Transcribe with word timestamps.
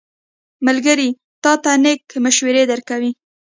ملګری 0.65 1.09
تا 1.43 1.53
ته 1.63 1.71
نېک 1.83 2.01
مشورې 2.25 2.63
درکوي. 2.71 3.11